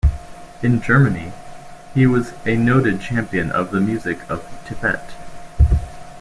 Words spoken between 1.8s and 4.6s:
he was a noted champion of the music of